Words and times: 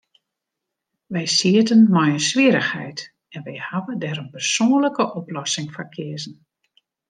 Wy 1.13 1.23
sieten 1.37 1.81
mei 1.93 2.09
in 2.17 2.23
swierrichheid, 2.29 2.99
en 3.35 3.45
wy 3.45 3.53
hawwe 3.67 3.93
dêr 4.01 4.21
in 4.23 4.33
persoanlike 4.35 5.03
oplossing 5.19 5.69
foar 5.75 5.89
keazen. 5.95 6.35